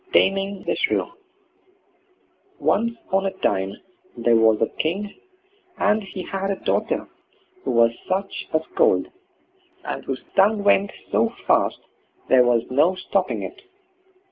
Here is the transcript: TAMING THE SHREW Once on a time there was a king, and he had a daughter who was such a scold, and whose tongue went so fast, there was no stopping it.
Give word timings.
TAMING 0.13 0.63
THE 0.65 0.75
SHREW 0.75 1.11
Once 2.57 2.95
on 3.11 3.27
a 3.27 3.31
time 3.31 3.75
there 4.17 4.35
was 4.35 4.59
a 4.59 4.65
king, 4.81 5.13
and 5.77 6.01
he 6.01 6.23
had 6.23 6.49
a 6.49 6.55
daughter 6.55 7.07
who 7.63 7.69
was 7.69 7.91
such 8.09 8.47
a 8.51 8.61
scold, 8.73 9.09
and 9.85 10.03
whose 10.03 10.23
tongue 10.35 10.63
went 10.63 10.91
so 11.11 11.29
fast, 11.45 11.81
there 12.29 12.43
was 12.43 12.63
no 12.71 12.95
stopping 12.95 13.43
it. 13.43 13.61